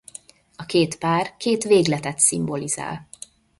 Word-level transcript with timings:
A 0.55 0.65
két 0.65 0.97
pár 0.97 1.35
két 1.37 1.63
végletet 1.63 2.19
szimbolizál. 2.19 3.07